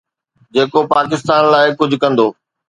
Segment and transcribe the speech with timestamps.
[0.53, 2.27] جيڪو پاڪستان لاءِ ڪجهه ڪندو